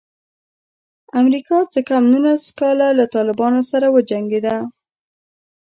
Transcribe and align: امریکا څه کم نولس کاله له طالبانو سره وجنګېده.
امریکا 1.19 1.57
څه 1.71 1.79
کم 1.89 2.03
نولس 2.11 2.43
کاله 2.59 2.87
له 2.99 3.05
طالبانو 3.15 3.61
سره 3.71 3.87
وجنګېده. 3.95 4.55